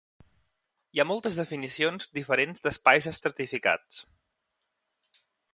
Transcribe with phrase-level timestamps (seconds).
[0.95, 5.23] Hi ha moltes definicions diferents d'espais estratificats.